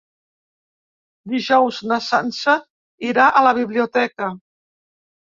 Dijous 1.33 1.83
na 1.93 2.01
Sança 2.07 2.57
irà 3.13 3.31
a 3.31 3.47
la 3.51 3.55
biblioteca. 3.63 4.35